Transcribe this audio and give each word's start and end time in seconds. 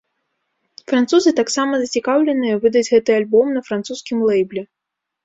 Французы 0.91 1.33
таксама 1.39 1.73
зацікаўленыя 1.81 2.55
выдаць 2.63 2.83
гэты 2.93 3.11
альбом 3.19 3.53
на 3.59 3.63
французскім 3.69 4.17
лэйбле. 4.31 4.65